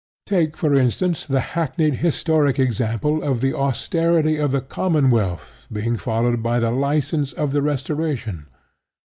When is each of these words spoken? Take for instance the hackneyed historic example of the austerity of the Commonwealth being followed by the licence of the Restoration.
Take 0.25 0.57
for 0.57 0.73
instance 0.73 1.27
the 1.27 1.41
hackneyed 1.53 1.97
historic 1.97 2.57
example 2.57 3.21
of 3.21 3.39
the 3.39 3.53
austerity 3.53 4.37
of 4.37 4.49
the 4.51 4.59
Commonwealth 4.61 5.67
being 5.71 5.95
followed 5.95 6.41
by 6.41 6.59
the 6.59 6.71
licence 6.71 7.33
of 7.33 7.51
the 7.51 7.61
Restoration. 7.61 8.47